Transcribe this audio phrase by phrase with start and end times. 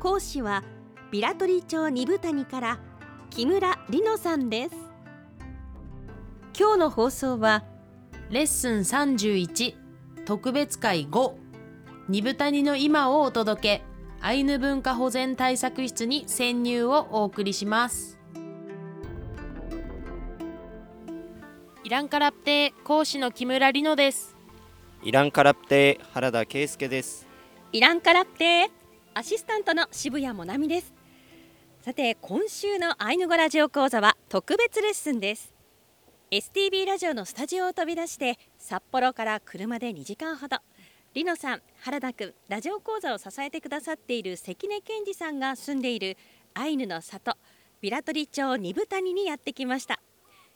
[0.00, 0.64] 講師は
[1.10, 2.78] ビラトリ町二部谷から
[3.28, 4.74] 木村里乃さんです。
[6.58, 7.64] 今日の放送は
[8.30, 9.74] レッスン31
[10.24, 11.34] 特別会5
[12.08, 13.82] 二部谷の今をお届け
[14.22, 18.18] アイヌ文化保全対策室に潜入をお送りします。
[21.84, 24.34] イランカラプテ講師の木村里乃です。
[25.02, 27.26] イランカラプテ原田圭介です。
[27.72, 28.70] イランカラプテ
[29.12, 30.94] アシスタントの渋谷もなみです。
[31.82, 35.52] さて今週のアイヌ語ラジオ講座は特別レッスンです。
[36.30, 40.58] STB ラジオのスタジオを飛び出して札幌から車で2時間ほど。
[41.12, 46.16] リノさん原田くんラジオ講座を支えてくださっている関根健二さんが住んでいる
[46.54, 47.36] アイヌの里
[47.80, 50.00] ビラトリ町二部谷にやってきました。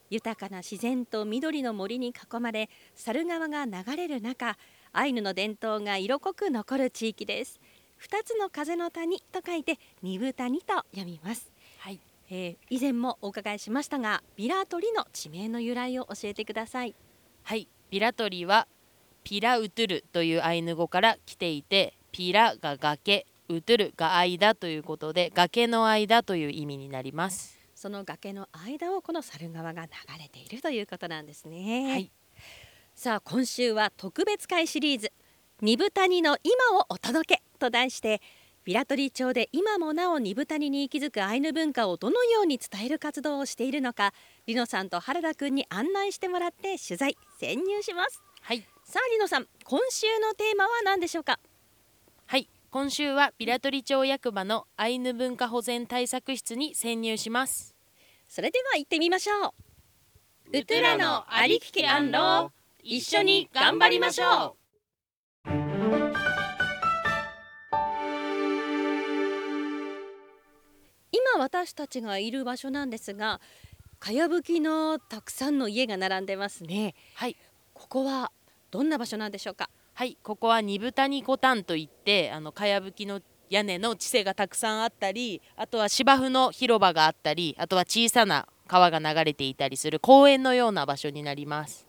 [0.09, 4.57] 豊かな自然と緑の森に囲まれ猿川が流れる中
[4.93, 7.59] アイヌの伝統が色濃く残る地域です。
[7.97, 11.51] 二つの風の谷と書いて二部谷と読みます。
[11.79, 16.95] はい、えー以前もお伺いしましたがビラトリの地名の由来を教えてください。
[17.43, 18.67] はい、ビラトリは
[19.23, 27.57] ピラウトゥルというアイヌ語から来ていてピラが崖ウトゥルが間ということで崖の間という意味になります。
[27.75, 31.91] その崖の間をこの猿川が流れているということなんですね。
[31.91, 32.11] はい。
[32.95, 35.11] さあ今週は特別会シリーズ
[35.61, 38.21] 「二部谷の今をお届け」と題して
[38.63, 44.13] ビラトリ町で今もなお二部谷に息づくアイヌ文化をどのように伝える活動をしているのか
[44.45, 48.21] リノさんと原田くんに案内してもらって取材潜入します。
[48.41, 48.67] はい。
[48.83, 51.39] さあリノさん今週のテーマは何でしょうか？
[52.27, 52.47] はい。
[52.69, 57.75] 今週はビラトリ町役場のアイヌ文化保全対策室に潜入します。
[58.27, 59.53] それでは行ってみましょ
[60.53, 60.57] う。
[60.59, 62.49] ウトゥラのありききアンロー
[62.83, 64.64] 一緒に頑張りましょ今
[71.37, 73.39] 私たちがいる場所なんですが
[73.99, 76.95] かやぶきのたくさんの家が並んでますね。
[77.15, 77.35] はい。
[77.73, 78.31] ここは
[78.71, 79.69] どんな場所なんでしょうか？
[79.93, 91.84] はいここは二部谷コタンといってあのかやぶきの屋根の地勢がたくさんあったりあとは芝生の広場があったりあとは小さな川が流れていたりする公園のような場所になります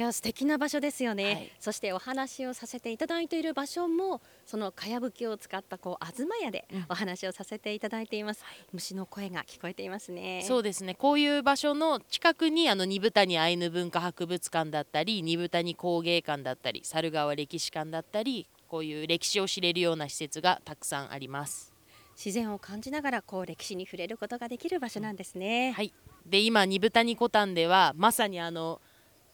[0.00, 1.52] いや素敵な場所ですよね、はい。
[1.60, 6.86] そしてお話をさせていただいている場所もそのかやぶきを使ったこう東屋でうん。
[6.88, 10.42] お話をさせていただいています、虫の声が聞こえていますね。
[10.48, 10.94] そうですね。
[10.94, 21.74] こういう場所の近くにあの二部谷アイヌ文化博物館だったり二部谷工芸館だったり猿川歴史館だったりこういう歴史を知れるような施設がたくさんあります。
[22.16, 25.92] 自然を感じながらこう歴史に触れることができる場所なんですね、はい、
[26.26, 28.80] で今二部谷コタンではまさにあの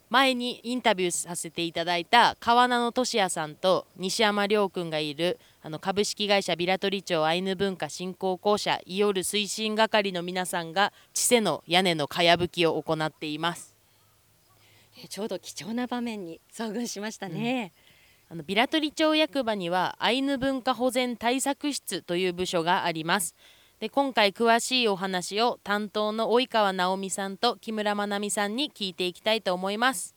[0.08, 13.74] 前にインタビューさせていただいた川名の俊也さんと西山亮君がいるあの株式会社ビラトリ町アイヌ文化振興公社イオル推進係の皆さんが地勢の屋根のかやぶきを行っています。
[15.02, 17.72] えちょうど貴重な場面に遭遇しましたね、
[18.30, 23.34] あのビラトリ町役場にはアイヌ文化保全対策室という部署があります
[23.78, 30.14] で今回詳しいお話を担当の及川直美さんと木村まなみさんに聞いていきたいと思います。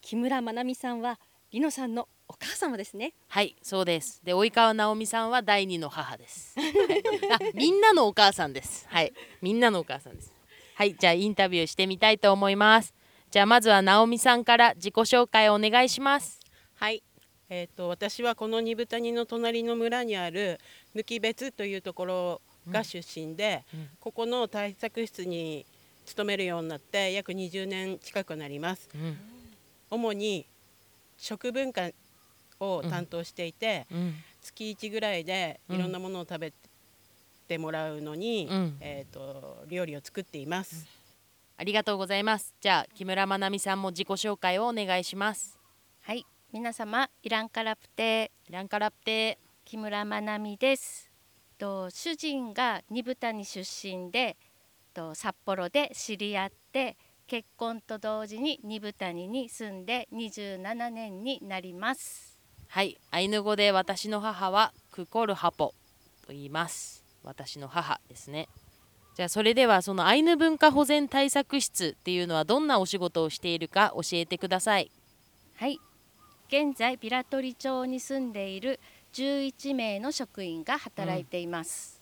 [0.00, 1.20] 木村まなみさんは
[1.52, 3.14] りのさんのお母様ですね。
[3.28, 4.20] はいそうです。
[4.24, 6.56] で及川直美さんは第二の母です。
[6.58, 8.84] あみんなのお母さんです。
[8.88, 9.12] はい。
[9.42, 10.34] みんなのお母さんです。
[10.74, 12.94] はいじゃあインタビューしてみたいと思います。
[13.30, 16.40] じゃあまずは直美さんから自己紹介をお願いします。
[16.74, 17.04] はい、
[17.48, 20.58] えー、と私はこの二部谷の隣の村にある
[20.96, 23.88] 抜別というところが出身で、うん。
[24.00, 25.66] ここの対策室に
[26.04, 28.88] 勤めるようになって約20年近くなります。
[28.94, 29.18] うん。
[29.90, 30.46] 主に
[31.16, 31.90] 食文化
[32.60, 34.14] を担当していて、うん。
[34.40, 36.52] 月1ぐらいでいろんなものを食べ
[37.46, 38.76] てもらうのに、うん。
[38.80, 40.86] えー、と料理を作っています、
[41.56, 42.54] ありがとうございます。
[42.60, 45.58] じゃあ木村まなみさんも自己紹介をお願いします。
[46.02, 48.30] はい、皆様イランカラプテ。
[48.48, 49.38] イランカラプテ。
[49.64, 51.07] 木村まなみです。
[51.58, 54.36] と主人が二部谷出身で
[54.94, 56.96] と札幌で知り合って
[57.26, 62.40] 結婚と同時に二部谷に住んで27年になります。
[62.68, 62.96] はい。
[63.10, 65.74] アイヌ語で私の母はクコルハポ
[66.26, 67.04] と言います。
[67.22, 68.48] 私の母ですね。
[69.14, 74.90] じゃあそれではそのアイヌ文化保全対策室っていうのはどんなお仕事をしているか教えてください。
[75.56, 75.80] はい。
[76.48, 78.80] 現在ビラトリ町に住んでいる
[79.18, 82.00] 11名の職員が働いています、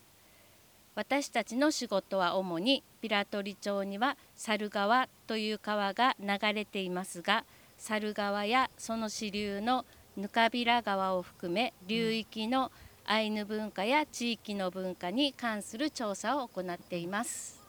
[0.95, 7.45] 私たちの仕事は主にビラトリ町には猿川という川が流れていますが
[7.79, 9.87] 猿川やその支流の
[10.19, 12.71] ぬかびら川を含め流域の
[13.07, 17.66] アイヌ文化や地域の文化に関する調査を行っています。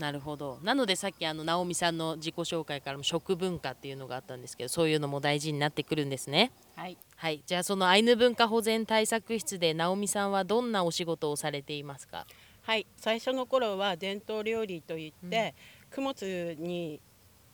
[0.00, 0.58] なるほど。
[0.62, 6.50] なのでさっきあの直美さんの自己紹介からも食文化っていうのがあったんですけどそういうのも大事になってくるんですね。
[6.74, 6.96] はい。
[7.16, 7.42] はい。
[7.46, 12.26] じゃあそのアイヌ文化保全対策室で直美さんはどんなお仕事をされていますか？
[12.62, 12.86] はい。
[12.96, 15.54] 最初の頃は伝統料理といって、
[15.90, 17.00] 供物に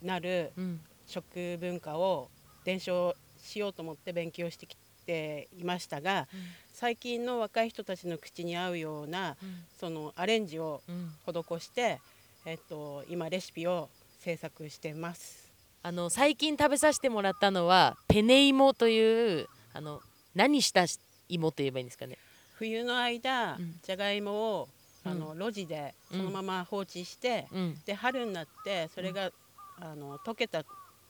[0.00, 0.80] なるうん。
[1.04, 2.30] 食文化を
[2.64, 6.40] 伝承しようと思って勉強してきていましたが、うん。
[6.72, 9.64] 最近の若い人たちの口に合うようなうん。
[9.80, 11.12] そのアレンジをうん。
[11.26, 12.00] 施して、
[12.48, 13.88] えっと、今レシピを
[14.20, 15.52] 制作してます。
[15.82, 20.00] あの最近食べさせてもらったのはペネ芋というあの
[20.32, 20.84] 何した
[21.28, 22.16] 芋と言えばいいんですかね。
[22.54, 23.74] 冬の間、うん。
[23.82, 24.68] じゃがいもを
[25.04, 27.78] あの路地でそのまま放置して、うん。
[27.84, 29.32] で春になってそれが、
[29.80, 30.64] あの溶けた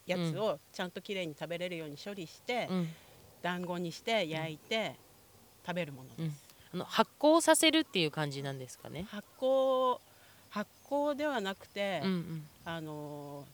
[0.06, 2.88] やつをちゃんときれいに食べれるように処理して、うん。
[3.43, 4.97] 団子にして焼いて
[5.67, 6.19] 食べるものです。
[6.19, 6.35] うん。
[6.73, 9.06] あの発酵させるっていう感じなんですかね。
[9.11, 9.99] 発酵
[10.50, 12.46] 発酵ではなくて、うんうん。
[12.64, 13.44] あの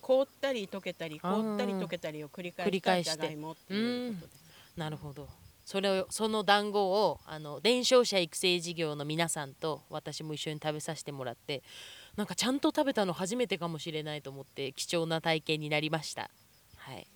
[0.00, 4.32] 凍ったり溶けたり凍ったり溶けたりを繰り返した返してじゃがいもっていうことで。
[4.32, 4.78] す。
[4.78, 5.28] なるほど。
[5.66, 11.62] それをその団子をあの伝承者育成事業の皆さんと私も一緒に食べさせてもらって
[12.16, 16.30] なんかちゃんと食べたの初めてかもしれないと思って貴重な体験になりました。
[16.78, 17.06] はい。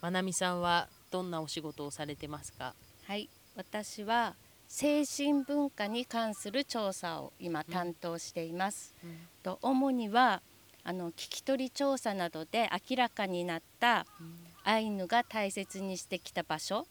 [0.00, 2.74] まなみさんはどんなお仕事をされてますか？
[3.06, 4.34] はい、私は
[4.68, 8.94] 精神文化に関する調査を今担当しています。
[9.42, 10.42] と主には
[10.82, 14.06] あの聞き取り調査などで明らかになった
[14.64, 16.86] アイヌが大切にしてきた場所、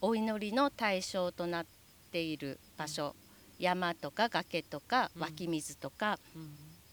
[0.00, 1.66] お祈りの対象となっ
[2.10, 3.14] ている場所、
[3.58, 6.18] 山とか崖とか湧き水とか、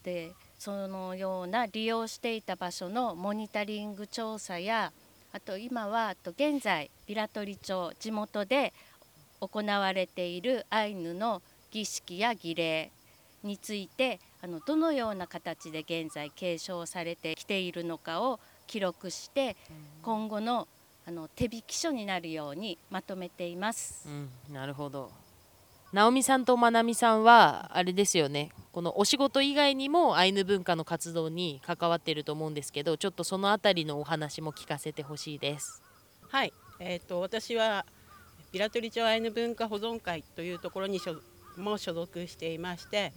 [0.03, 4.91] でそのような利用していた場所のモニタリング調査や
[5.31, 8.73] あと今はあと現在ビラトリ町地元で
[9.47, 11.41] 行われているアイヌの
[11.71, 12.91] 儀式や儀礼
[13.43, 19.55] についてあのどのような形で現在継承されてきているのかを記録して
[20.01, 20.67] 今後の
[21.05, 24.07] あの手引き書になるようにまとめています。
[24.07, 24.09] う
[24.51, 25.11] ん、なるほど。
[25.91, 35.83] 直美さんとまなみさんはあれですよねこのお仕事以外にもアイヌ文化の活動に関わっていると思うんですけどちょっとそのあたりのお話も聞かせてほしいです。
[36.29, 37.85] はい、えっ、と私は
[38.53, 41.15] ビラトリ町アイヌ文化保存会というところに所
[41.57, 43.11] も所属していまして、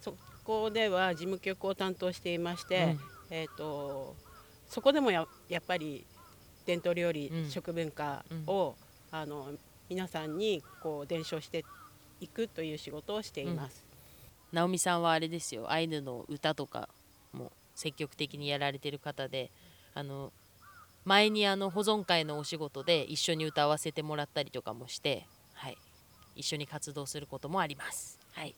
[0.00, 2.96] そこでは事務局を担当していまして、
[3.30, 4.16] えっ、と
[4.68, 6.04] そこでもややっぱり
[6.66, 7.50] 伝統料理、うん。
[7.50, 8.74] 食文化を、
[9.12, 9.52] あの
[9.88, 11.64] 皆さんにこう伝承して
[12.20, 13.84] いくという仕事をしています。
[14.52, 15.70] 直美さんはあれですよ。
[15.70, 16.88] アイヌの歌とか
[17.32, 19.50] も積極的にやられてる方で
[19.94, 20.32] あの
[21.06, 25.24] 前にあの保存会のお仕事で一緒に歌わせてもらったりとかもして、
[25.54, 25.78] はい、
[26.34, 28.18] 一緒に活動することもあります。
[28.32, 28.54] はい、じ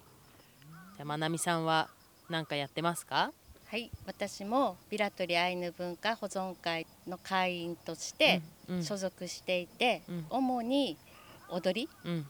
[0.98, 1.88] ゃあまなみさんは
[2.30, 3.32] 何かやってますか？
[3.66, 8.82] はい、私もビラトリアイヌ文化保存会の会員としてうんうん。
[8.82, 10.26] 所属していて、うん。
[10.30, 10.96] 主に
[11.50, 12.26] 踊りうん。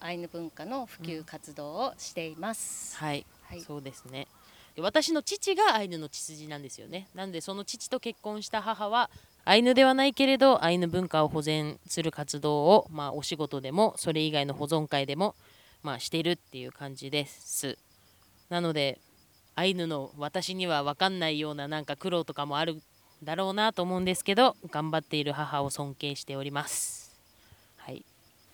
[0.00, 2.96] アイヌ文化の普及活動をしています。
[2.96, 3.60] はい、はい。
[3.60, 4.26] そうですね。
[4.74, 7.06] で私の父がアイヌの血筋なんですよね。
[7.14, 9.10] なんでその父と結婚した母は
[9.50, 15.34] アイヌではないけれどアイヌ文化を保全する活動を、まあ、お仕事でもそれ以外の保存会でも、
[15.82, 17.76] まあ、してるっていう感じです。
[18.48, 19.00] なので
[19.56, 22.80] アイヌの私には分かんないようななんか苦労とかもある
[23.24, 27.18] だろうなと思うんですけど頑張っている母を尊敬しております。
[27.78, 28.04] はい。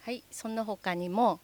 [0.01, 1.41] はい、その他にも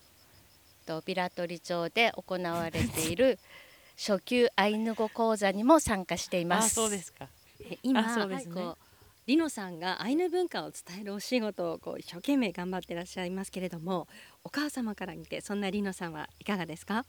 [0.87, 3.38] とビラトリ町で行われている
[4.00, 6.64] 初級アイヌ語講座にも参加しています。
[6.64, 7.28] あそうですか。
[7.61, 8.54] え今あそうですね。
[8.54, 8.92] こう
[9.26, 14.09] リノさんがアイヌ文化を伝えるお仕事をこう一生懸命頑張ってらっしゃいますけれども
[14.43, 17.05] お母様から見てそんなリノさんはいかがですか？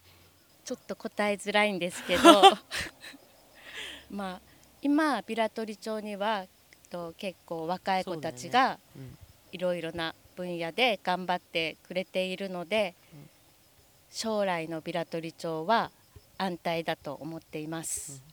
[0.64, 2.42] ちょっと答えづらいんですけど
[4.12, 4.42] まあ
[4.82, 6.46] 今ビラトリ町には
[6.90, 9.18] と結構若い子たちがうん。
[9.52, 13.30] いろいろな分野で頑張ってくれているので、うん。
[14.12, 15.92] 将来のビラトリ町は
[16.40, 18.24] 安泰だと思っています。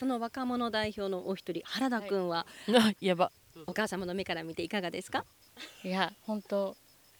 [0.00, 3.30] その若者代表のお一人原田くんはあ やば。
[3.66, 5.26] お母様の目から見ていかがですか？
[5.84, 6.74] いや本当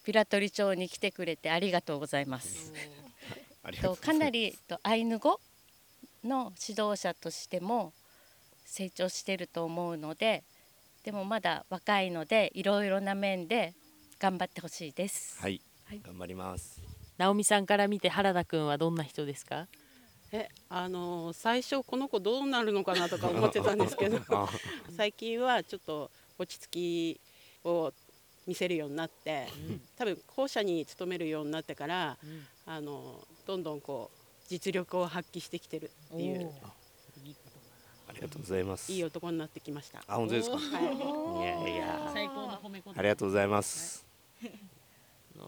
[0.07, 2.73] 平取町に来てくれてありがとうございます。
[3.83, 5.43] とかなりとアイヌ語
[6.25, 7.93] の指導者としても
[8.65, 10.43] 成長してると思うので
[11.03, 13.75] でもまだ若いのでいろいろな面で
[14.19, 15.39] 頑張ってほしいです。
[15.39, 16.81] はい、はい頑張ります。
[17.19, 19.69] 直美さんから見て原田くんはどんな人ですか？
[20.33, 24.49] えあの最初この子どうなるのかなとか思ってたんですけど あ
[24.97, 27.21] 最近はちょっと落ち着き
[27.65, 27.93] を
[28.47, 29.47] 見せるようになって、
[29.97, 32.17] 多分校舎に勤めるようになってから、
[32.67, 34.19] あのどんどんこう
[34.49, 36.51] 実力を発揮してきてるっていう
[38.09, 38.91] ありがとうございます。
[38.91, 40.03] いい男になってきました。
[40.07, 40.57] あ本当ですか？
[40.57, 41.69] はい。
[41.69, 42.11] やいや。
[42.13, 44.05] 最高の褒め言ありがとうございます、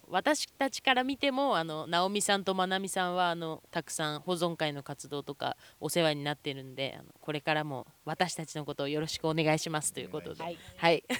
[0.08, 10.42] 私たちから見てもあの直美さんとまなみさんはあのたくさん保存会の活動とかお世話になってるんであのこれからも私たちのことをよろしくお願いしますということで。
[10.42, 10.58] はい。
[10.76, 11.04] はい。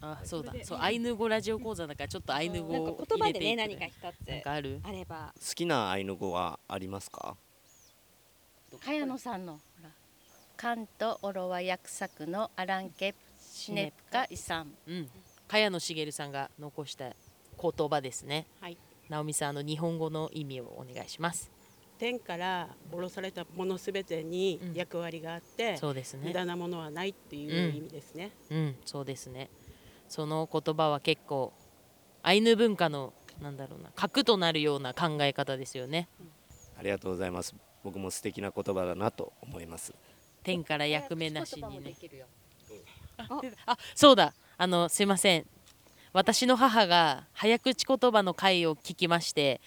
[0.00, 0.52] あそうだ。
[0.62, 4.80] そうアイヌ語ラジオ講座だからちょっとアイヌ語なんをか言葉でね何か一つある？
[4.82, 5.32] あれば。
[5.34, 7.36] 好きなアイヌ語はありますか？
[8.80, 9.90] 茅野さんのほら。
[10.56, 14.74] 関東オロワ約作のアランケシネプカイさん。
[14.86, 15.10] うん
[15.54, 17.12] 茅野茂さんが残した
[17.60, 18.46] 言葉ですね。
[18.60, 18.76] はい。
[19.08, 21.48] 直美さんあの日本語の意味をお願いします。
[21.96, 24.74] 天から降ろされたものすべてにうん。
[24.74, 26.26] 役割があって、そうですね。
[26.26, 28.32] 無駄なものはないっていう意味ですね。
[28.50, 28.76] うん。
[28.84, 29.48] そうですね。
[30.08, 31.52] その言葉は結構
[32.24, 36.08] アイヌ文化のなんだろうな核となるような考え方ですよね。
[36.76, 37.54] ありがとうございます。
[37.84, 39.94] 僕も素敵な言葉だなと思います。
[40.42, 41.92] 天から役目なしにね。
[41.92, 42.26] きるよ。
[43.66, 45.46] あそうだあのすいません。
[46.12, 49.60] 私の母が早口言葉の回を聞きまして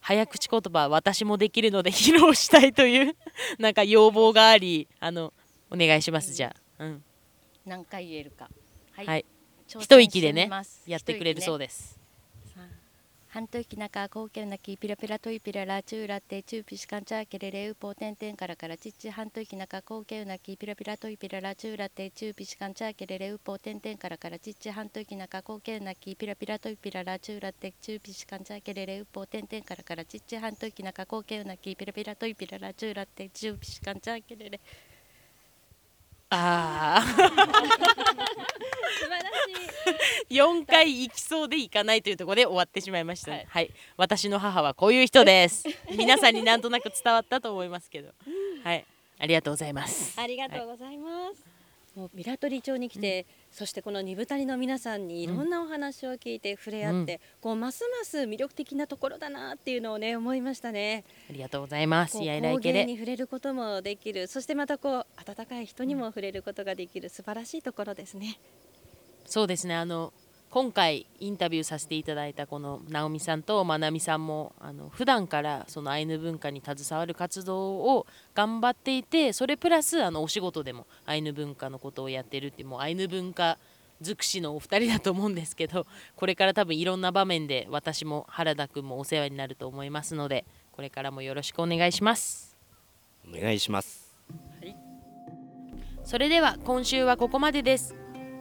[0.00, 3.16] 早口言葉私もできるので披露したいという
[3.58, 5.32] なんか要望がありあの
[5.70, 7.04] お願いしますじゃあ、うん、
[7.66, 8.48] 何回言えるか。
[8.92, 9.24] はい、はい。
[9.66, 10.48] 一息でね
[10.86, 11.97] やってくれるそうでです
[13.38, 34.60] 半と息なか高級なきピラピラといピララチューラってチューピシカンチャーケレレウポーテンテンからからちっち半と息なか高級なきピラピラといピララチューラってチューピシカンチャーケレレウポーテンテンからからちっち半と息なか高級なきピラピラといピララチューラってチューピシカンチャーケレレウポーテンテンからからちっち半と息なか高級なきピラピラといピララチューラってチューピシカンチャーケレレ。
[36.30, 37.26] ああ素晴
[39.10, 39.24] らし
[40.28, 40.34] い。
[40.34, 43.30] 4回行きそうで行かないというところで終わってしまいました。
[43.30, 45.64] ねはい、私の母はこういう人です。
[45.96, 48.10] 皆さんになんとなく伝わったと思いますけど。
[48.64, 48.84] はい。
[49.20, 50.20] ありがとうございます。
[50.20, 51.57] ありがとうございます。
[51.98, 61.02] もうビラトリ町に来て、そしてこの二部谷の皆さんにいろんなお話を聞いて触れ合って、こうますます魅力的なところだなっていうのをね思いましたね。
[61.28, 62.12] ありがとうございます。
[62.12, 68.38] こういやいら工芸いけでに触れることもできる、そしてまたこう温かい人にも触れることができる素晴らしいところですね。
[69.26, 69.74] そうですね。
[69.74, 70.12] あの
[70.50, 83.58] 今回インタビューさせていただいたこの直美さんとまなみさんもあの普段からそのアイヌ文化に携わる活動を頑張っていてそれプラスあのお仕事でもアイヌ文化のことをやってるってもうアイヌ文化
[84.00, 85.86] 尽くしのお二人だと思うんですけど
[86.16, 92.56] これから多分いろんな場面で私も原田くんもお世話になると思いますのでこれからもよろしくお願いします。
[93.28, 94.08] お願いします
[96.04, 97.94] それでは今週はここまでです。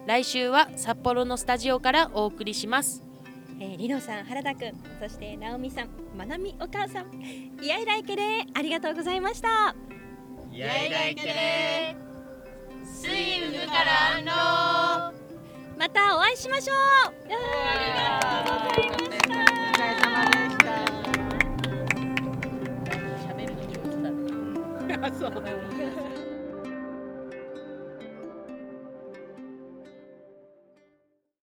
[0.08, 3.04] 来週は札幌のスタジオからお送りします。
[3.60, 4.72] えー、リノさん、原田くん、
[5.02, 7.08] そして直美さん、まなみお母さん、
[7.62, 9.76] いやいらいけでありがとうございました。
[10.54, 11.98] やいらいけれ
[12.86, 15.14] スイムからの
[15.78, 16.78] またお会いしましょう。
[16.78, 20.72] ありがとうございました。
[23.28, 24.10] 喋るの上手だ
[25.02, 25.12] ね。
[25.20, 25.32] そう